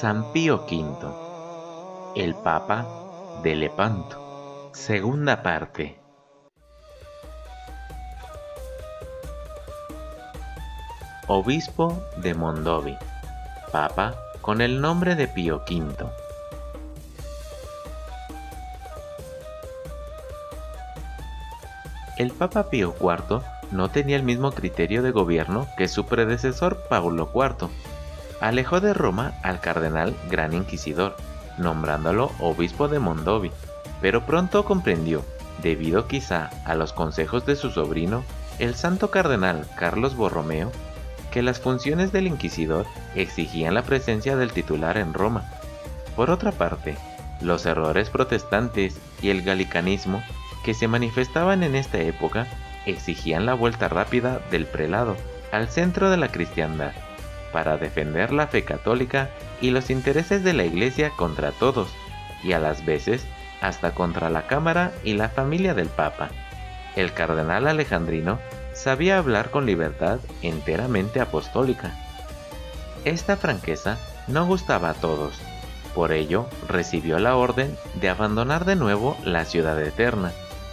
San 0.00 0.32
Pío 0.32 0.66
V, 0.68 0.90
el 2.16 2.34
Papa 2.34 2.84
de 3.44 3.54
Lepanto, 3.54 4.70
segunda 4.72 5.40
parte. 5.40 6.00
Obispo 11.28 12.02
de 12.16 12.34
Mondovi, 12.34 12.96
Papa 13.70 14.16
con 14.40 14.60
el 14.62 14.80
nombre 14.80 15.14
de 15.14 15.28
Pío 15.28 15.58
V. 15.58 16.06
El 22.18 22.32
Papa 22.32 22.68
Pío 22.68 22.96
IV 23.00 23.42
no 23.70 23.88
tenía 23.90 24.16
el 24.16 24.24
mismo 24.24 24.50
criterio 24.50 25.04
de 25.04 25.12
gobierno 25.12 25.68
que 25.78 25.86
su 25.86 26.04
predecesor 26.04 26.78
Paulo 26.88 27.30
IV 27.32 27.70
alejó 28.44 28.80
de 28.80 28.92
Roma 28.92 29.32
al 29.42 29.60
cardenal 29.60 30.14
Gran 30.28 30.52
Inquisidor, 30.52 31.16
nombrándolo 31.56 32.30
obispo 32.40 32.88
de 32.88 32.98
Mondovi, 32.98 33.50
pero 34.02 34.26
pronto 34.26 34.66
comprendió, 34.66 35.24
debido 35.62 36.06
quizá 36.06 36.50
a 36.66 36.74
los 36.74 36.92
consejos 36.92 37.46
de 37.46 37.56
su 37.56 37.70
sobrino, 37.70 38.22
el 38.58 38.74
santo 38.74 39.10
cardenal 39.10 39.66
Carlos 39.78 40.14
Borromeo, 40.14 40.70
que 41.30 41.40
las 41.40 41.58
funciones 41.58 42.12
del 42.12 42.26
inquisidor 42.26 42.84
exigían 43.14 43.72
la 43.72 43.82
presencia 43.82 44.36
del 44.36 44.52
titular 44.52 44.98
en 44.98 45.14
Roma. 45.14 45.50
Por 46.14 46.28
otra 46.28 46.52
parte, 46.52 46.98
los 47.40 47.64
errores 47.64 48.10
protestantes 48.10 48.98
y 49.22 49.30
el 49.30 49.40
galicanismo 49.40 50.22
que 50.66 50.74
se 50.74 50.86
manifestaban 50.86 51.62
en 51.62 51.74
esta 51.74 51.98
época 51.98 52.46
exigían 52.84 53.46
la 53.46 53.54
vuelta 53.54 53.88
rápida 53.88 54.40
del 54.50 54.66
prelado 54.66 55.16
al 55.50 55.68
centro 55.68 56.10
de 56.10 56.18
la 56.18 56.28
cristiandad 56.28 56.92
para 57.54 57.76
defender 57.76 58.32
la 58.32 58.48
fe 58.48 58.64
católica 58.64 59.30
y 59.60 59.70
los 59.70 59.88
intereses 59.88 60.42
de 60.42 60.54
la 60.54 60.64
Iglesia 60.64 61.10
contra 61.10 61.52
todos, 61.52 61.88
y 62.42 62.52
a 62.52 62.58
las 62.58 62.84
veces 62.84 63.24
hasta 63.60 63.92
contra 63.94 64.28
la 64.28 64.48
Cámara 64.48 64.90
y 65.04 65.14
la 65.14 65.28
familia 65.28 65.72
del 65.72 65.86
Papa. 65.86 66.30
El 66.96 67.12
cardenal 67.12 67.68
alejandrino 67.68 68.40
sabía 68.72 69.18
hablar 69.18 69.52
con 69.52 69.66
libertad 69.66 70.18
enteramente 70.42 71.20
apostólica. 71.20 71.92
Esta 73.04 73.36
franqueza 73.36 73.98
no 74.26 74.46
gustaba 74.46 74.90
a 74.90 74.94
todos, 74.94 75.34
por 75.94 76.10
ello 76.10 76.48
recibió 76.68 77.20
la 77.20 77.36
orden 77.36 77.78
de 77.94 78.08
abandonar 78.08 78.64
de 78.64 78.74
nuevo 78.74 79.16
la 79.22 79.44
ciudad 79.44 79.80
eterna 79.80 80.32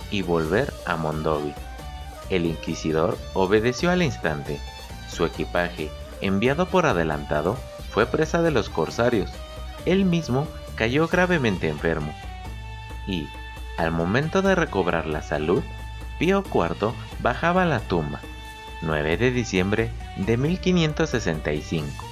y 0.09 0.24
volver 0.24 0.74
a 0.88 0.96
Mondovi. 0.96 1.54
El 2.32 2.48
inquisidor 2.48 3.20
obedeció 3.36 3.92
al 3.92 4.02
instante. 4.02 4.59
Su 5.09 5.26
equipaje 5.26 5.92
enviado 6.22 6.68
por 6.68 6.86
adelantado, 6.86 7.58
fue 7.92 8.06
presa 8.06 8.42
de 8.42 8.52
los 8.52 8.70
corsarios. 8.70 9.32
Él 9.86 10.06
mismo 10.06 10.48
cayó 10.76 11.08
gravemente 11.08 11.68
enfermo. 11.68 12.14
Y, 13.08 13.28
al 13.78 13.92
momento 13.92 14.42
de 14.42 14.56
recobrar 14.56 15.08
la 15.08 15.22
salud, 15.22 15.64
Pío 16.20 16.44
IV 16.54 16.94
bajaba 17.20 17.64
a 17.64 17.66
la 17.66 17.80
tumba, 17.80 18.20
9 18.81 19.18
de 19.18 19.31
diciembre 19.31 19.92
de 20.18 20.38
1565. 20.38 22.06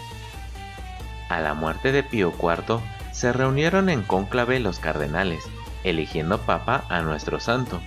A 1.29 1.39
la 1.39 1.53
muerte 1.53 1.91
de 1.91 2.03
Pío 2.03 2.33
IV, 2.41 2.79
se 3.11 3.31
reunieron 3.33 3.89
en 3.89 4.01
cónclave 4.01 4.59
los 4.59 4.79
cardenales, 4.79 5.43
eligiendo 5.83 6.39
papa 6.39 6.85
a 6.89 7.01
nuestro 7.01 7.39
santo, 7.39 7.81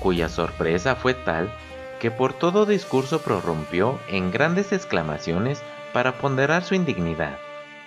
cuya 0.00 0.28
sorpresa 0.28 0.96
fue 0.96 1.14
tal 1.14 1.52
que 2.00 2.10
por 2.10 2.32
todo 2.32 2.66
discurso 2.66 3.20
prorrumpió 3.20 4.00
en 4.08 4.32
grandes 4.32 4.72
exclamaciones 4.72 5.62
para 5.92 6.18
ponderar 6.18 6.64
su 6.64 6.74
indignidad. 6.74 7.38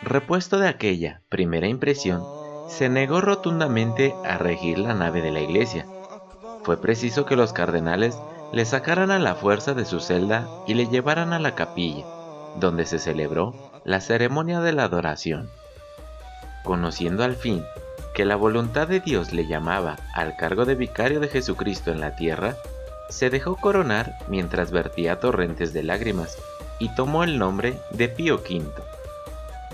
Repuesto 0.03 0.59
de 0.59 0.69
aquella 0.69 1.21
primera 1.29 1.67
impresión, 1.67 2.23
se 2.69 2.89
negó 2.89 3.21
rotundamente 3.21 4.13
a 4.23 4.37
regir 4.37 4.77
la 4.77 4.93
nave 4.93 5.21
de 5.21 5.31
la 5.31 5.41
iglesia. 5.41 5.85
Fue 6.63 6.79
preciso 6.79 7.25
que 7.25 7.35
los 7.35 7.51
cardenales 7.51 8.17
le 8.53 8.65
sacaran 8.65 9.11
a 9.11 9.19
la 9.19 9.35
fuerza 9.35 9.73
de 9.73 9.83
su 9.83 9.99
celda 9.99 10.47
y 10.67 10.75
le 10.75 10.87
llevaran 10.87 11.33
a 11.33 11.39
la 11.39 11.55
capilla, 11.55 12.05
donde 12.59 12.85
se 12.85 12.99
celebró 12.99 13.53
la 13.83 13.99
ceremonia 13.99 14.61
de 14.61 14.73
la 14.73 14.83
adoración. 14.83 15.49
Conociendo 16.63 17.23
al 17.23 17.35
fin 17.35 17.65
que 18.13 18.25
la 18.25 18.35
voluntad 18.35 18.87
de 18.87 18.99
Dios 18.99 19.33
le 19.33 19.47
llamaba 19.47 19.97
al 20.13 20.35
cargo 20.35 20.65
de 20.65 20.75
vicario 20.75 21.19
de 21.19 21.29
Jesucristo 21.29 21.91
en 21.91 21.99
la 21.99 22.15
tierra, 22.15 22.55
se 23.13 23.29
dejó 23.29 23.55
coronar 23.55 24.17
mientras 24.27 24.71
vertía 24.71 25.19
torrentes 25.19 25.71
de 25.71 25.83
lágrimas 25.83 26.35
y 26.79 26.89
tomó 26.95 27.23
el 27.23 27.37
nombre 27.37 27.79
de 27.91 28.09
Pío 28.09 28.37
V. 28.37 28.65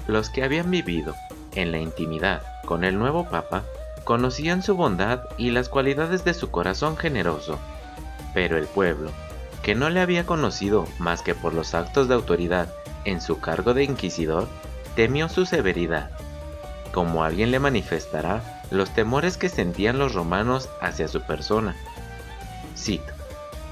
Los 0.08 0.30
que 0.30 0.44
habían 0.44 0.70
vivido 0.70 1.16
en 1.56 1.72
la 1.72 1.78
intimidad 1.78 2.44
con 2.66 2.84
el 2.84 3.00
nuevo 3.00 3.30
Papa 3.30 3.64
conocían 4.04 4.62
su 4.62 4.76
bondad 4.76 5.22
y 5.38 5.52
las 5.52 5.70
cualidades 5.70 6.26
de 6.26 6.34
su 6.34 6.52
corazón 6.52 6.98
generoso, 6.98 7.58
pero 8.34 8.58
el 8.58 8.66
pueblo, 8.66 9.10
que 9.64 9.74
no 9.74 9.90
le 9.90 10.02
había 10.02 10.26
conocido 10.26 10.86
más 11.00 11.22
que 11.22 11.34
por 11.34 11.54
los 11.54 11.74
actos 11.74 12.10
de 12.10 12.16
autoridad 12.16 12.68
en 13.06 13.22
su 13.22 13.40
cargo 13.40 13.74
de 13.74 13.86
inquisidor, 13.86 14.50
temió 14.98 15.30
su 15.30 15.46
severidad, 15.46 16.10
como 16.94 17.24
alguien 17.24 17.52
le 17.52 17.60
manifestará 17.60 18.62
los 18.70 18.90
temores 18.94 19.38
que 19.38 19.48
sentían 19.48 19.98
los 19.98 20.14
romanos 20.14 20.68
hacia 20.82 21.08
su 21.08 21.22
persona. 21.22 21.78
Cito. 22.76 23.19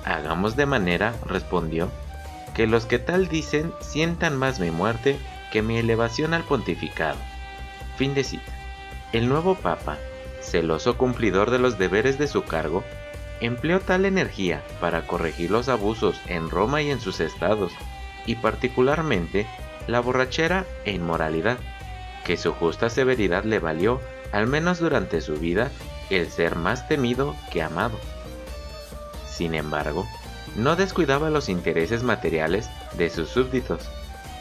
Hagamos 0.08 0.56
de 0.56 0.66
manera, 0.66 1.14
respondió, 1.26 1.92
que 2.56 2.66
los 2.66 2.86
que 2.86 2.98
tal 2.98 3.28
dicen 3.28 3.74
sientan 3.82 4.38
más 4.38 4.58
mi 4.58 4.72
muerte 4.72 5.20
que 5.52 5.62
mi 5.62 5.78
elevación 5.78 6.34
al 6.34 6.44
pontificado. 6.44 7.18
Fin 7.98 8.14
de 8.14 8.24
cita. 8.24 8.54
El 9.12 9.28
nuevo 9.28 9.56
Papa, 9.56 9.98
celoso 10.40 10.98
cumplidor 10.98 11.52
de 11.52 11.60
los 11.60 11.78
deberes 11.78 12.18
de 12.18 12.28
su 12.28 12.44
cargo, 12.44 12.86
empleó 13.42 13.82
tal 13.82 14.06
energía 14.06 14.64
para 14.80 15.06
corregir 15.06 15.52
los 15.52 15.68
abusos 15.68 16.22
en 16.28 16.50
Roma 16.50 16.82
y 16.82 16.90
en 16.90 17.02
sus 17.02 17.20
estados, 17.20 17.74
y 18.26 18.36
particularmente 18.36 19.46
la 19.88 20.00
borrachera 20.00 20.66
e 20.86 20.94
inmoralidad, 20.94 21.58
que 22.24 22.38
su 22.38 22.54
justa 22.54 22.90
severidad 22.90 23.44
le 23.44 23.60
valió, 23.60 24.00
al 24.32 24.48
menos 24.48 24.80
durante 24.80 25.20
su 25.20 25.34
vida, 25.34 25.70
el 26.10 26.30
ser 26.30 26.56
más 26.56 26.88
temido 26.88 27.36
que 27.52 27.62
amado. 27.62 28.00
Sin 29.38 29.54
embargo, 29.54 30.08
no 30.56 30.76
descuidaba 30.76 31.30
los 31.30 31.48
intereses 31.48 32.02
materiales 32.02 32.72
de 32.98 33.12
sus 33.12 33.30
súbditos. 33.30 33.88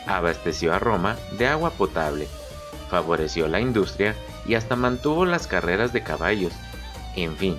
Abasteció 0.06 0.72
a 0.72 0.78
Roma 0.78 1.16
de 1.32 1.46
agua 1.48 1.68
potable, 1.68 2.28
favoreció 2.88 3.46
la 3.46 3.60
industria 3.60 4.14
y 4.46 4.54
hasta 4.54 4.74
mantuvo 4.74 5.26
las 5.26 5.46
carreras 5.46 5.92
de 5.92 6.02
caballos. 6.02 6.54
En 7.14 7.36
fin, 7.36 7.58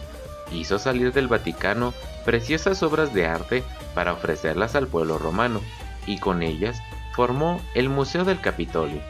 hizo 0.51 0.79
salir 0.79 1.13
del 1.13 1.27
Vaticano 1.27 1.93
preciosas 2.25 2.81
obras 2.81 3.13
de 3.13 3.27
arte 3.27 3.63
para 3.93 4.13
ofrecerlas 4.13 4.75
al 4.75 4.87
pueblo 4.87 5.19
romano, 5.19 5.61
y 6.07 6.19
con 6.19 6.41
ellas 6.41 6.81
formó 7.13 7.61
el 7.75 7.87
Museo 7.89 8.25
del 8.25 8.41
Capitolio. 8.41 9.01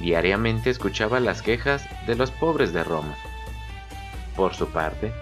Diariamente 0.00 0.70
escuchaba 0.70 1.20
las 1.20 1.40
quejas 1.40 1.84
de 2.08 2.16
los 2.16 2.32
pobres 2.32 2.72
de 2.72 2.82
Roma. 2.82 3.14
Por 4.34 4.54
su 4.54 4.66
parte, 4.70 5.12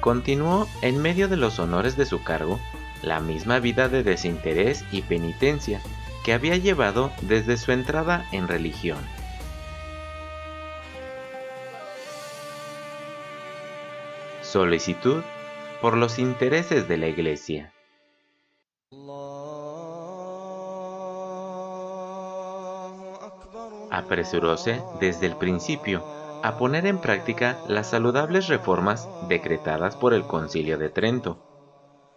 Continuó 0.00 0.68
en 0.82 1.02
medio 1.02 1.28
de 1.28 1.36
los 1.36 1.58
honores 1.58 1.96
de 1.96 2.06
su 2.06 2.22
cargo 2.22 2.60
la 3.02 3.20
misma 3.20 3.58
vida 3.58 3.88
de 3.88 4.02
desinterés 4.02 4.84
y 4.92 5.02
penitencia 5.02 5.80
que 6.24 6.32
había 6.32 6.56
llevado 6.56 7.10
desde 7.22 7.56
su 7.56 7.72
entrada 7.72 8.26
en 8.32 8.48
religión. 8.48 8.98
Solicitud 14.42 15.22
por 15.80 15.96
los 15.96 16.18
intereses 16.18 16.88
de 16.88 16.96
la 16.96 17.06
Iglesia. 17.08 17.72
Apresuróse 23.90 24.80
desde 25.00 25.26
el 25.26 25.36
principio 25.36 26.17
a 26.42 26.56
poner 26.56 26.86
en 26.86 26.98
práctica 26.98 27.58
las 27.66 27.90
saludables 27.90 28.48
reformas 28.48 29.08
decretadas 29.28 29.96
por 29.96 30.14
el 30.14 30.24
Concilio 30.24 30.78
de 30.78 30.88
Trento. 30.88 31.44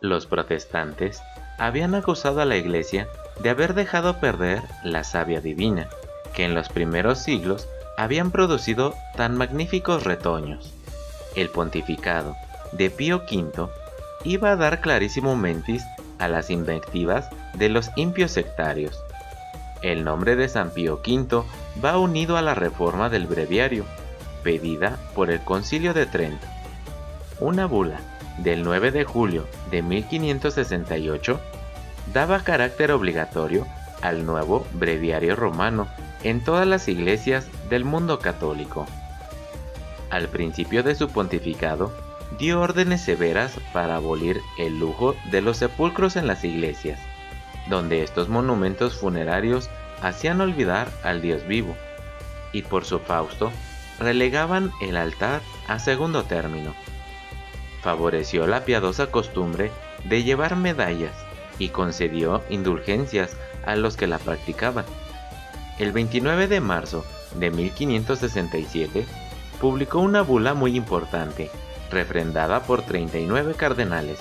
Los 0.01 0.25
protestantes 0.25 1.21
habían 1.57 1.95
acusado 1.95 2.41
a 2.41 2.45
la 2.45 2.57
Iglesia 2.57 3.07
de 3.39 3.49
haber 3.49 3.73
dejado 3.73 4.19
perder 4.19 4.61
la 4.83 5.03
savia 5.03 5.41
divina 5.41 5.89
que 6.33 6.45
en 6.45 6.55
los 6.55 6.69
primeros 6.69 7.19
siglos 7.19 7.67
habían 7.97 8.31
producido 8.31 8.95
tan 9.15 9.37
magníficos 9.37 10.03
retoños. 10.03 10.73
El 11.35 11.49
pontificado 11.49 12.35
de 12.71 12.89
Pío 12.89 13.23
V 13.29 13.69
iba 14.23 14.51
a 14.51 14.55
dar 14.55 14.81
clarísimo 14.81 15.35
mentis 15.35 15.83
a 16.19 16.27
las 16.27 16.49
invectivas 16.49 17.29
de 17.53 17.69
los 17.69 17.91
impios 17.95 18.31
sectarios. 18.31 18.99
El 19.81 20.03
nombre 20.03 20.35
de 20.35 20.47
San 20.47 20.69
Pío 20.71 21.01
V 21.05 21.43
va 21.83 21.97
unido 21.97 22.37
a 22.37 22.41
la 22.41 22.53
reforma 22.53 23.09
del 23.09 23.27
breviario, 23.27 23.85
pedida 24.43 24.97
por 25.15 25.29
el 25.29 25.41
Concilio 25.41 25.93
de 25.93 26.05
Trento. 26.05 26.47
Una 27.39 27.65
bula 27.65 27.99
del 28.37 28.63
9 28.63 28.91
de 28.91 29.03
julio 29.03 29.47
de 29.69 29.81
1568 29.81 31.39
daba 32.13 32.43
carácter 32.43 32.91
obligatorio 32.91 33.67
al 34.01 34.25
nuevo 34.25 34.65
breviario 34.73 35.35
romano 35.35 35.87
en 36.23 36.43
todas 36.43 36.67
las 36.67 36.87
iglesias 36.87 37.47
del 37.69 37.85
mundo 37.85 38.19
católico. 38.19 38.85
Al 40.09 40.27
principio 40.27 40.83
de 40.83 40.95
su 40.95 41.09
pontificado, 41.09 41.91
dio 42.37 42.61
órdenes 42.61 43.01
severas 43.01 43.53
para 43.73 43.95
abolir 43.95 44.41
el 44.57 44.79
lujo 44.79 45.15
de 45.31 45.41
los 45.41 45.57
sepulcros 45.57 46.15
en 46.15 46.27
las 46.27 46.43
iglesias, 46.43 46.99
donde 47.69 48.03
estos 48.03 48.29
monumentos 48.29 48.95
funerarios 48.95 49.69
hacían 50.01 50.41
olvidar 50.41 50.89
al 51.03 51.21
Dios 51.21 51.45
vivo, 51.47 51.75
y 52.51 52.63
por 52.63 52.85
su 52.85 52.99
Fausto 52.99 53.51
relegaban 54.01 54.71
el 54.81 54.97
altar 54.97 55.41
a 55.67 55.79
segundo 55.79 56.23
término. 56.23 56.73
Favoreció 57.81 58.47
la 58.47 58.65
piadosa 58.65 59.11
costumbre 59.11 59.71
de 60.03 60.23
llevar 60.23 60.55
medallas 60.55 61.15
y 61.59 61.69
concedió 61.69 62.43
indulgencias 62.49 63.37
a 63.65 63.75
los 63.75 63.95
que 63.95 64.07
la 64.07 64.17
practicaban. 64.17 64.85
El 65.77 65.91
29 65.91 66.47
de 66.47 66.59
marzo 66.59 67.05
de 67.35 67.51
1567 67.51 69.05
publicó 69.59 69.99
una 69.99 70.21
bula 70.21 70.53
muy 70.55 70.75
importante, 70.75 71.51
refrendada 71.91 72.63
por 72.63 72.81
39 72.81 73.53
cardenales, 73.55 74.19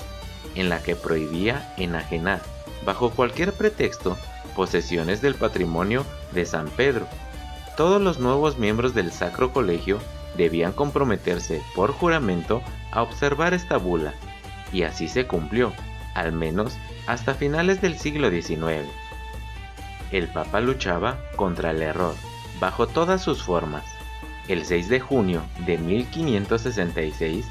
en 0.55 0.69
la 0.69 0.83
que 0.83 0.95
prohibía 0.95 1.73
enajenar, 1.77 2.41
bajo 2.85 3.09
cualquier 3.09 3.53
pretexto, 3.53 4.17
posesiones 4.55 5.21
del 5.21 5.35
patrimonio 5.35 6.05
de 6.33 6.45
San 6.45 6.67
Pedro. 6.69 7.07
Todos 7.77 8.01
los 8.01 8.19
nuevos 8.19 8.57
miembros 8.57 8.93
del 8.93 9.11
Sacro 9.11 9.51
Colegio 9.51 9.99
debían 10.35 10.71
comprometerse 10.71 11.61
por 11.75 11.91
juramento 11.91 12.61
a 12.91 13.01
observar 13.01 13.53
esta 13.53 13.77
bula, 13.77 14.13
y 14.71 14.83
así 14.83 15.07
se 15.07 15.27
cumplió, 15.27 15.73
al 16.13 16.31
menos 16.31 16.77
hasta 17.07 17.33
finales 17.33 17.81
del 17.81 17.97
siglo 17.97 18.29
XIX. 18.29 18.87
El 20.11 20.27
Papa 20.27 20.59
luchaba 20.59 21.17
contra 21.35 21.71
el 21.71 21.81
error, 21.81 22.15
bajo 22.59 22.87
todas 22.87 23.21
sus 23.21 23.41
formas. 23.43 23.85
El 24.47 24.65
6 24.65 24.89
de 24.89 24.99
junio 24.99 25.41
de 25.65 25.77
1566 25.77 27.45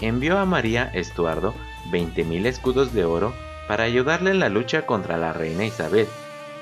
envió 0.00 0.38
a 0.38 0.44
María 0.44 0.90
Estuardo 0.92 1.54
20.000 1.90 2.46
escudos 2.46 2.92
de 2.92 3.04
oro 3.04 3.32
para 3.68 3.84
ayudarle 3.84 4.32
en 4.32 4.40
la 4.40 4.48
lucha 4.48 4.86
contra 4.86 5.16
la 5.16 5.32
reina 5.32 5.64
Isabel. 5.64 6.08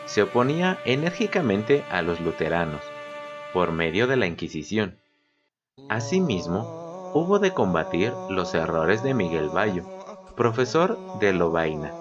Se 0.05 0.23
oponía 0.23 0.79
enérgicamente 0.85 1.85
a 1.91 2.03
los 2.03 2.21
luteranos, 2.21 2.83
por 3.53 3.73
medio 3.73 4.07
de 4.07 4.17
la 4.17 4.27
Inquisición. 4.27 4.97
Asimismo, 5.89 7.11
hubo 7.15 7.39
de 7.39 7.53
combatir 7.53 8.13
los 8.29 8.55
errores 8.55 9.03
de 9.03 9.15
Miguel 9.15 9.49
Bayo, 9.49 9.85
profesor 10.37 10.99
de 11.21 11.33
Lovaina, 11.33 11.93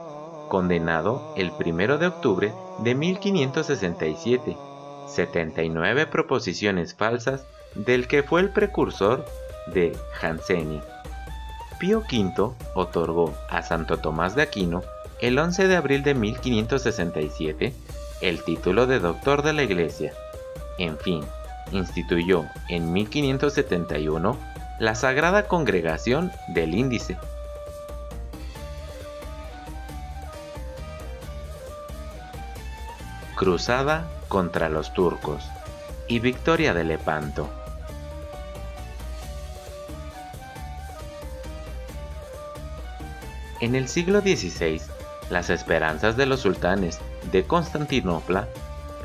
condenado 0.50 1.34
el 1.36 1.52
1 1.52 1.98
de 1.98 2.08
octubre 2.08 2.54
de 2.80 2.96
1567, 2.96 4.58
79 5.08 6.08
proposiciones 6.08 6.94
falsas 6.96 7.46
del 7.76 8.08
que 8.08 8.24
fue 8.24 8.42
el 8.42 8.50
precursor 8.50 9.26
de 9.68 9.98
Jansenio. 10.14 10.82
Pío 11.80 12.00
V 12.00 12.54
otorgó 12.74 13.34
a 13.50 13.62
Santo 13.62 13.98
Tomás 13.98 14.36
de 14.36 14.42
Aquino 14.42 14.82
el 15.22 15.38
11 15.38 15.68
de 15.68 15.76
abril 15.76 16.04
de 16.04 16.14
1567 16.14 17.74
el 18.22 18.44
título 18.44 18.88
de 18.88 19.00
doctor 19.00 19.44
de 19.44 19.54
la 19.54 19.64
Iglesia. 19.64 20.14
En 20.78 20.98
fin, 20.98 21.24
instituyó 21.72 22.46
en 22.69 22.94
1571 22.94 24.38
la 24.80 24.96
Sagrada 24.96 25.48
Congregación 25.48 26.31
del 26.50 26.75
Índice. 26.75 27.18
Cruzada 33.36 34.08
contra 34.28 34.69
los 34.69 34.94
turcos 34.94 35.44
y 36.08 36.19
victoria 36.19 36.74
de 36.74 36.84
Lepanto. 36.84 37.50
En 43.60 43.74
el 43.74 43.88
siglo 43.88 44.22
XVI, 44.22 44.81
las 45.30 45.50
esperanzas 45.50 46.16
de 46.16 46.28
los 46.28 46.42
sultanes 46.42 47.00
de 47.31 47.44
Constantinopla 47.44 48.48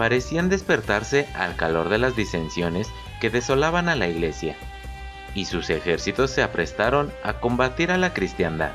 parecían 0.02 0.48
despertarse 0.48 1.28
al 1.32 1.54
calor 1.54 1.88
de 1.88 1.96
las 1.96 2.16
disensiones 2.16 2.88
que 3.20 3.30
desolaban 3.30 3.88
a 3.88 3.94
la 3.94 4.08
iglesia, 4.08 4.56
y 5.32 5.44
sus 5.44 5.70
ejércitos 5.70 6.32
se 6.32 6.42
aprestaron 6.42 7.12
a 7.22 7.34
combatir 7.34 7.92
a 7.92 7.98
la 7.98 8.12
cristiandad. 8.12 8.72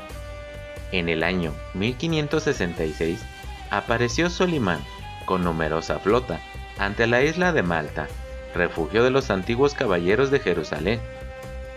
En 0.90 1.10
el 1.10 1.22
año 1.22 1.52
1566 1.74 3.20
apareció 3.68 4.30
Solimán 4.30 4.80
con 5.26 5.44
numerosa 5.44 5.98
flota 5.98 6.40
ante 6.78 7.06
la 7.06 7.20
isla 7.20 7.52
de 7.52 7.62
Malta, 7.62 8.08
refugio 8.54 9.04
de 9.04 9.10
los 9.10 9.28
antiguos 9.28 9.74
caballeros 9.74 10.30
de 10.30 10.40
Jerusalén, 10.40 10.98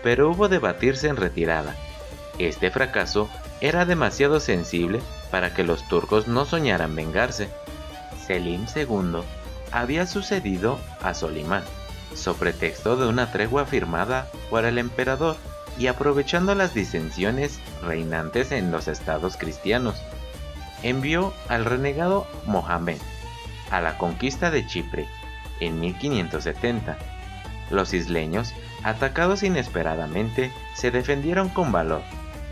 pero 0.02 0.30
hubo 0.30 0.48
de 0.48 0.60
batirse 0.60 1.08
en 1.08 1.16
retirada. 1.16 1.76
Este 2.38 2.70
fracaso 2.70 3.28
era 3.60 3.84
demasiado 3.84 4.40
sensible 4.40 5.02
para 5.30 5.52
que 5.52 5.62
los 5.62 5.86
turcos 5.88 6.26
no 6.26 6.46
soñaran 6.46 6.96
vengarse. 6.96 7.50
Selim 8.26 8.64
II 8.74 9.20
había 9.72 10.06
sucedido 10.06 10.78
a 11.02 11.14
Solimán, 11.14 11.64
sobre 12.14 12.52
pretexto 12.52 12.96
de 12.96 13.08
una 13.08 13.32
tregua 13.32 13.64
firmada 13.64 14.28
por 14.50 14.64
el 14.64 14.78
emperador 14.78 15.36
y 15.78 15.86
aprovechando 15.86 16.54
las 16.54 16.74
disensiones 16.74 17.58
reinantes 17.82 18.52
en 18.52 18.70
los 18.70 18.86
estados 18.88 19.36
cristianos, 19.36 19.96
envió 20.82 21.32
al 21.48 21.64
renegado 21.64 22.26
Mohamed 22.46 22.98
a 23.70 23.80
la 23.80 23.96
conquista 23.96 24.50
de 24.50 24.66
Chipre 24.66 25.08
en 25.60 25.80
1570. 25.80 26.98
Los 27.70 27.94
isleños, 27.94 28.52
atacados 28.82 29.42
inesperadamente, 29.42 30.52
se 30.74 30.90
defendieron 30.90 31.48
con 31.48 31.72
valor 31.72 32.02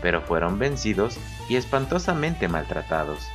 pero 0.01 0.21
fueron 0.21 0.59
vencidos 0.59 1.17
y 1.47 1.55
espantosamente 1.55 2.47
maltratados. 2.47 3.29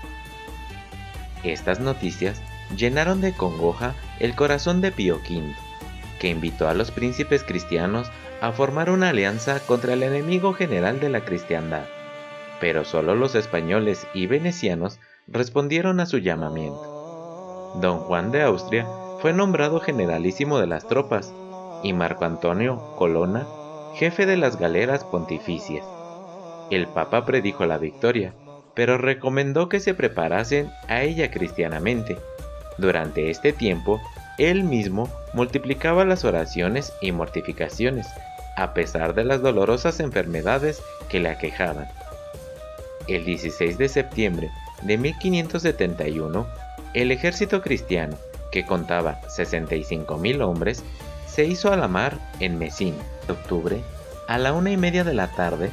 Estas 1.43 1.81
noticias 1.81 2.40
llenaron 2.75 3.20
de 3.20 3.32
congoja 3.32 3.94
el 4.18 4.35
corazón 4.35 4.80
de 4.80 4.92
Pío 4.92 5.16
V, 5.16 5.54
que 6.18 6.28
invitó 6.28 6.68
a 6.68 6.75
los 6.75 6.90
príncipes 6.90 7.44
cristianos 7.44 8.11
a 8.40 8.52
formar 8.52 8.90
una 8.90 9.11
alianza 9.11 9.61
contra 9.61 9.92
el 9.92 10.02
enemigo 10.02 10.52
general 10.52 11.00
de 11.00 11.08
la 11.08 11.25
cristiandad, 11.25 11.85
pero 12.61 12.85
solo 12.85 13.14
los 13.14 13.35
españoles 13.35 14.06
y 14.14 14.26
venecianos 14.26 14.99
respondieron 15.26 16.00
a 16.00 16.06
su 16.06 16.18
llamamiento. 16.18 17.75
Don 17.80 17.99
Juan 17.99 18.32
de 18.32 18.42
Austria 18.42 18.87
fue 19.20 19.32
nombrado 19.32 19.80
generalísimo 19.80 20.58
de 20.58 20.66
las 20.66 20.87
tropas 20.88 21.32
y 21.82 21.92
Marco 21.92 22.25
Antonio 22.25 22.94
Colonna 22.96 23.46
jefe 23.96 24.26
de 24.26 24.37
las 24.37 24.58
galeras 24.58 25.04
pontificias. 25.04 25.87
El 26.70 26.87
Papa 26.87 27.25
predijo 27.25 27.64
la 27.64 27.78
victoria, 27.78 28.35
pero 28.75 28.99
recomendó 28.99 29.70
que 29.70 29.80
se 29.80 29.94
preparasen 29.94 30.70
a 30.87 31.02
ella 31.02 31.30
cristianamente. 31.30 32.18
Durante 32.78 33.30
este 33.30 33.52
tiempo, 33.52 34.00
él 34.38 34.64
mismo 34.64 35.09
multiplicaba 35.33 36.04
las 36.04 36.25
oraciones 36.25 36.92
y 37.00 37.12
mortificaciones, 37.12 38.06
a 38.56 38.75
pesar 38.75 39.14
de 39.14 39.25
las 39.25 39.42
dolorosas 39.42 40.00
enfermedades 40.00 40.83
que 41.09 41.21
le 41.21 41.30
aquejaban. 41.30 41.88
El 43.06 43.25
16 43.25 43.78
de 43.78 43.88
septiembre 43.88 44.50
de 44.83 44.99
1571, 44.99 46.47
el 46.95 47.12
ejército 47.12 47.62
cristiano, 47.62 48.16
que 48.50 48.64
contaba 48.64 49.21
65.000 49.28 50.42
hombres, 50.42 50.83
se 51.26 51.45
hizo 51.45 51.73
a 51.73 51.76
la 51.76 51.88
mar 51.88 52.18
en 52.40 52.59
Messina. 52.59 52.97
En 53.25 53.33
octubre, 53.33 53.80
a 54.28 54.38
la 54.38 54.52
una 54.52 54.71
y 54.71 54.76
media 54.76 55.04
de 55.04 55.14
la 55.14 55.28
tarde, 55.28 55.71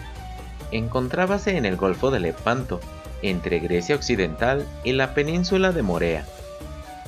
encontrábase 0.72 1.58
en 1.58 1.66
el 1.66 1.78
Golfo 1.78 2.12
de 2.12 2.20
Lepanto, 2.20 2.80
entre 3.22 3.60
Grecia 3.60 3.96
Occidental 3.96 4.68
y 4.84 4.94
la 4.94 5.14
península 5.14 5.72
de 5.72 5.82
Morea, 5.82 6.26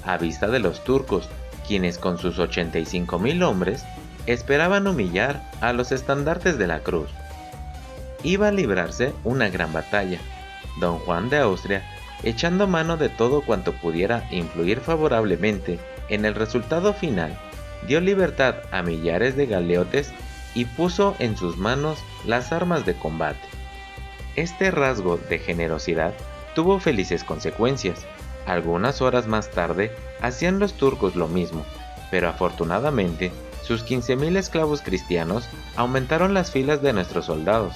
a 0.06 0.18
vista 0.18 0.48
de 0.48 0.60
los 0.60 0.84
turcos, 0.84 1.30
quienes 1.68 1.98
con 1.98 2.18
sus 2.18 2.38
85.000 2.38 3.44
hombres 3.44 3.84
esperaban 4.26 4.88
humillar 4.88 5.42
a 5.62 5.74
los 5.74 5.92
estandartes 5.92 6.58
de 6.58 6.68
la 6.68 6.80
cruz. 6.80 7.10
Iba 8.24 8.48
a 8.48 8.52
librarse 8.52 9.14
una 9.24 9.50
gran 9.50 9.72
batalla. 9.72 10.20
Don 10.80 11.00
Juan 11.00 11.30
de 11.30 11.38
Austria, 11.38 11.84
echando 12.24 12.68
mano 12.68 12.98
de 12.98 13.10
todo 13.10 13.42
cuanto 13.42 13.74
pudiera 13.74 14.28
influir 14.32 14.80
favorablemente 14.80 15.80
en 16.10 16.26
el 16.26 16.36
resultado 16.36 16.94
final, 16.94 17.38
dio 17.88 18.02
libertad 18.02 18.56
a 18.72 18.82
millares 18.82 19.36
de 19.36 19.46
galeotes 19.46 20.12
y 20.54 20.66
puso 20.66 21.16
en 21.20 21.38
sus 21.38 21.58
manos 21.58 22.00
las 22.26 22.52
armas 22.52 22.86
de 22.86 22.96
combate. 22.96 23.48
Este 24.36 24.72
rasgo 24.72 25.18
de 25.18 25.40
generosidad 25.40 26.14
tuvo 26.56 26.80
felices 26.80 27.24
consecuencias. 27.24 28.06
Algunas 28.46 29.02
horas 29.02 29.28
más 29.28 29.50
tarde 29.50 29.92
hacían 30.22 30.60
los 30.60 30.74
turcos 30.74 31.16
lo 31.16 31.28
mismo, 31.28 31.66
pero 32.12 32.30
afortunadamente 32.30 33.32
sus 33.64 33.84
15.000 33.84 34.38
esclavos 34.38 34.82
cristianos 34.82 35.48
aumentaron 35.76 36.34
las 36.34 36.52
filas 36.52 36.82
de 36.82 36.94
nuestros 36.94 37.26
soldados. 37.26 37.74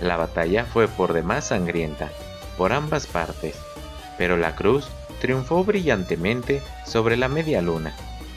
La 0.00 0.16
batalla 0.16 0.64
fue 0.64 0.88
por 0.88 1.12
demás 1.12 1.46
sangrienta, 1.46 2.10
por 2.58 2.72
ambas 2.72 3.06
partes, 3.06 3.56
pero 4.18 4.36
la 4.36 4.56
cruz 4.56 4.88
triunfó 5.20 5.62
brillantemente 5.62 6.60
sobre 6.84 7.16
la 7.16 7.28
media 7.28 7.62
luna, 7.62 7.94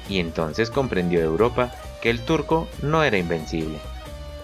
y 0.07 0.19
entonces 0.19 0.69
comprendió 0.69 1.21
Europa 1.21 1.71
que 2.01 2.11
el 2.11 2.21
turco 2.21 2.67
no 2.83 3.03
era 3.03 3.17
invencible. 3.17 3.79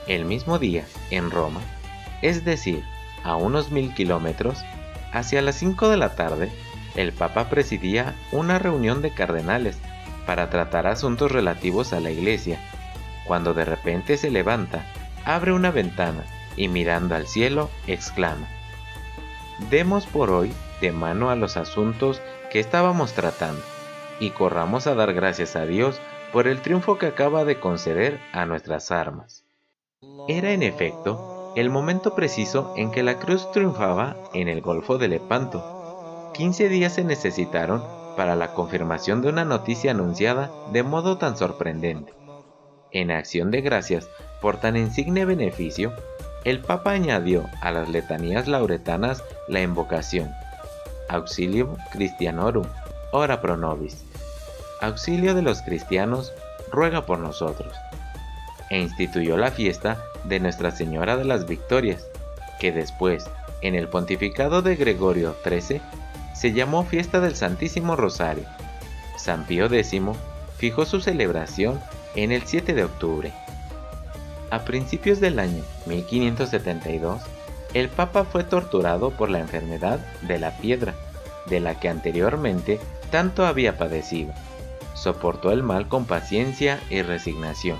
El 0.07 0.25
mismo 0.25 0.57
día, 0.57 0.83
en 1.11 1.29
Roma, 1.29 1.61
es 2.23 2.43
decir, 2.43 2.83
a 3.23 3.35
unos 3.35 3.69
mil 3.69 3.93
kilómetros, 3.93 4.57
hacia 5.11 5.43
las 5.43 5.55
5 5.55 5.89
de 5.89 5.97
la 5.97 6.15
tarde, 6.15 6.51
el 6.95 7.13
Papa 7.13 7.49
presidía 7.49 8.15
una 8.31 8.59
reunión 8.59 9.01
de 9.01 9.11
cardenales 9.13 9.77
para 10.25 10.49
tratar 10.49 10.87
asuntos 10.87 11.31
relativos 11.31 11.93
a 11.93 11.99
la 11.99 12.11
iglesia, 12.11 12.59
cuando 13.25 13.53
de 13.53 13.65
repente 13.65 14.17
se 14.17 14.29
levanta, 14.29 14.85
abre 15.25 15.53
una 15.53 15.71
ventana 15.71 16.23
y 16.55 16.67
mirando 16.67 17.15
al 17.15 17.27
cielo 17.27 17.69
exclama, 17.87 18.47
Demos 19.69 20.07
por 20.07 20.31
hoy 20.31 20.51
de 20.81 20.91
mano 20.91 21.29
a 21.29 21.35
los 21.35 21.55
asuntos 21.55 22.21
que 22.49 22.59
estábamos 22.59 23.13
tratando 23.13 23.61
y 24.19 24.31
corramos 24.31 24.87
a 24.87 24.95
dar 24.95 25.13
gracias 25.13 25.55
a 25.55 25.65
Dios 25.65 26.01
por 26.33 26.47
el 26.47 26.61
triunfo 26.61 26.97
que 26.97 27.07
acaba 27.07 27.45
de 27.45 27.59
conceder 27.59 28.19
a 28.33 28.45
nuestras 28.45 28.91
armas. 28.91 29.43
Era 30.27 30.51
en 30.51 30.63
efecto 30.63 31.53
el 31.55 31.69
momento 31.69 32.15
preciso 32.15 32.73
en 32.77 32.91
que 32.91 33.03
la 33.03 33.19
cruz 33.19 33.51
triunfaba 33.51 34.15
en 34.33 34.47
el 34.47 34.61
Golfo 34.61 34.97
de 34.97 35.09
Lepanto. 35.09 35.80
Quince 36.33 36.69
días 36.69 36.93
se 36.93 37.03
necesitaron 37.03 37.83
para 38.15 38.35
la 38.35 38.53
confirmación 38.53 39.21
de 39.21 39.29
una 39.29 39.43
noticia 39.43 39.91
anunciada 39.91 40.49
de 40.71 40.83
modo 40.83 41.17
tan 41.17 41.35
sorprendente. 41.37 42.13
En 42.91 43.11
acción 43.11 43.51
de 43.51 43.61
gracias 43.61 44.09
por 44.41 44.57
tan 44.57 44.77
insigne 44.77 45.25
beneficio, 45.25 45.93
el 46.45 46.61
Papa 46.61 46.91
añadió 46.91 47.45
a 47.61 47.71
las 47.71 47.89
letanías 47.89 48.47
lauretanas 48.47 49.23
la 49.47 49.61
invocación 49.61 50.31
Auxilium 51.09 51.75
Christianorum, 51.91 52.65
ora 53.11 53.41
pro 53.41 53.57
nobis. 53.57 54.05
Auxilio 54.79 55.35
de 55.35 55.41
los 55.41 55.61
cristianos, 55.61 56.33
ruega 56.71 57.05
por 57.05 57.19
nosotros. 57.19 57.75
E 58.69 58.79
instituyó 58.79 59.35
la 59.35 59.51
fiesta 59.51 60.01
de 60.23 60.39
Nuestra 60.39 60.71
Señora 60.71 61.17
de 61.17 61.25
las 61.25 61.45
Victorias, 61.45 62.07
que 62.59 62.71
después, 62.71 63.29
en 63.61 63.75
el 63.75 63.89
pontificado 63.89 64.61
de 64.61 64.77
Gregorio 64.77 65.35
XIII, 65.43 65.81
se 66.33 66.53
llamó 66.53 66.83
Fiesta 66.83 67.19
del 67.19 67.35
Santísimo 67.35 67.95
Rosario. 67.95 68.45
San 69.17 69.45
Pío 69.45 69.65
X 69.65 70.01
fijó 70.57 70.85
su 70.85 71.01
celebración 71.01 71.79
en 72.15 72.31
el 72.31 72.43
7 72.43 72.73
de 72.73 72.83
octubre. 72.83 73.33
A 74.49 74.65
principios 74.65 75.19
del 75.19 75.39
año 75.39 75.63
1572, 75.85 77.21
el 77.73 77.87
Papa 77.89 78.25
fue 78.25 78.43
torturado 78.43 79.11
por 79.11 79.29
la 79.29 79.39
enfermedad 79.39 79.99
de 80.21 80.39
la 80.39 80.57
piedra, 80.57 80.93
de 81.47 81.59
la 81.59 81.79
que 81.79 81.89
anteriormente 81.89 82.79
tanto 83.11 83.45
había 83.45 83.77
padecido. 83.77 84.33
Soportó 84.93 85.51
el 85.51 85.63
mal 85.63 85.87
con 85.87 86.05
paciencia 86.05 86.79
y 86.89 87.01
resignación, 87.01 87.77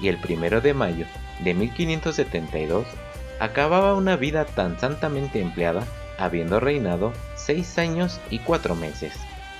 y 0.00 0.08
el 0.08 0.18
primero 0.20 0.60
de 0.60 0.74
mayo 0.74 1.06
de 1.44 1.54
1572 1.54 2.84
acababa 3.38 3.94
una 3.94 4.16
vida 4.16 4.44
tan 4.44 4.78
santamente 4.78 5.40
empleada, 5.40 5.84
habiendo 6.18 6.58
reinado 6.58 7.12
seis 7.48 7.78
años 7.78 8.20
y 8.28 8.40
cuatro 8.40 8.74
meses. 8.74 9.14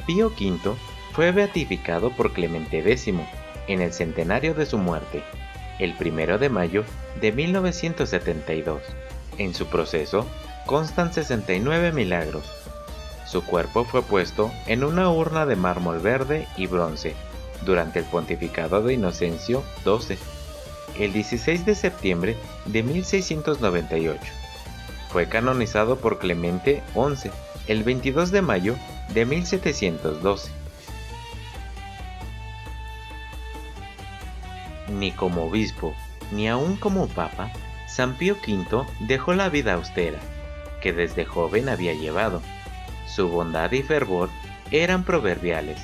Pío 0.07 0.26
V 0.26 0.75
fue 1.14 1.33
beatificado 1.33 2.11
por 2.11 2.35
Clemente 2.35 2.80
X 2.80 3.14
en 3.66 3.80
el 3.80 3.95
centenario 3.95 4.52
de 4.52 4.66
su 4.66 4.76
muerte, 4.76 5.25
el 5.78 5.95
primero 5.95 6.37
de 6.37 6.50
mayo 6.50 6.85
de 7.18 7.33
1972. 7.33 8.83
En 9.38 9.54
su 9.54 9.68
proceso 9.68 10.26
constan 10.66 11.14
69 11.14 11.92
milagros. 11.92 12.45
Su 13.26 13.42
cuerpo 13.42 13.87
fue 13.87 14.02
puesto 14.02 14.52
en 14.66 14.85
una 14.85 15.11
urna 15.11 15.47
de 15.47 15.57
mármol 15.57 15.99
verde 16.00 16.47
y 16.59 16.66
bronce 16.66 17.14
durante 17.64 18.00
el 18.00 18.04
pontificado 18.04 18.83
de 18.83 18.92
Inocencio 18.92 19.64
XII, 19.85 20.18
el 21.00 21.14
16 21.14 21.64
de 21.64 21.75
septiembre 21.75 22.37
de 22.66 22.83
1698. 22.83 24.21
Fue 25.09 25.26
canonizado 25.26 25.97
por 25.97 26.18
Clemente 26.18 26.83
XI 26.92 27.30
el 27.68 27.84
22 27.84 28.30
de 28.30 28.42
mayo 28.42 28.76
de 29.12 29.26
1712. 29.26 30.50
Ni 34.88 35.12
como 35.12 35.44
obispo, 35.44 35.94
ni 36.32 36.48
aún 36.48 36.76
como 36.76 37.08
papa, 37.08 37.52
San 37.87 38.14
Pío 38.14 38.37
V 38.37 38.87
dejó 39.00 39.34
la 39.34 39.50
vida 39.50 39.75
austera, 39.75 40.18
que 40.80 40.94
desde 40.94 41.26
joven 41.26 41.68
había 41.68 41.92
llevado. 41.92 42.42
Su 43.06 43.28
bondad 43.28 43.70
y 43.72 43.82
fervor 43.82 44.30
eran 44.70 45.04
proverbiales. 45.04 45.78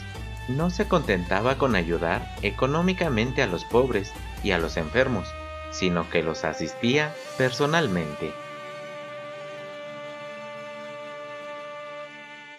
No 0.48 0.70
se 0.70 0.88
contentaba 0.88 1.58
con 1.58 1.74
ayudar 1.74 2.34
económicamente 2.42 3.42
a 3.42 3.46
los 3.46 3.64
pobres 3.64 4.12
y 4.42 4.52
a 4.52 4.58
los 4.58 4.76
enfermos, 4.78 5.28
sino 5.70 6.08
que 6.08 6.22
los 6.22 6.44
asistía 6.44 7.14
personalmente. 7.36 8.43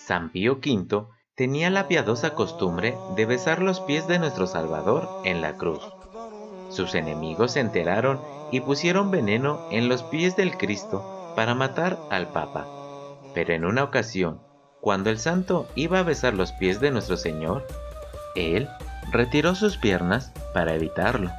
San 0.05 0.29
Pío 0.29 0.59
V 0.63 1.07
tenía 1.33 1.71
la 1.71 1.87
piadosa 1.87 2.35
costumbre 2.35 2.95
de 3.15 3.25
besar 3.25 3.63
los 3.63 3.79
pies 3.81 4.07
de 4.07 4.19
nuestro 4.19 4.45
Salvador 4.45 5.09
en 5.23 5.41
la 5.41 5.57
cruz. 5.57 5.81
Sus 6.69 6.93
enemigos 6.93 7.53
se 7.53 7.59
enteraron 7.59 8.21
y 8.51 8.59
pusieron 8.59 9.09
veneno 9.09 9.67
en 9.71 9.89
los 9.89 10.03
pies 10.03 10.35
del 10.35 10.57
Cristo 10.57 11.33
para 11.35 11.55
matar 11.55 11.97
al 12.11 12.27
Papa. 12.27 12.67
Pero 13.33 13.55
en 13.55 13.65
una 13.65 13.83
ocasión, 13.83 14.41
cuando 14.79 15.09
el 15.09 15.17
santo 15.17 15.67
iba 15.73 15.97
a 15.97 16.03
besar 16.03 16.35
los 16.35 16.51
pies 16.51 16.79
de 16.79 16.91
nuestro 16.91 17.17
Señor, 17.17 17.65
él 18.35 18.69
retiró 19.11 19.55
sus 19.55 19.77
piernas 19.77 20.31
para 20.53 20.75
evitarlo. 20.75 21.31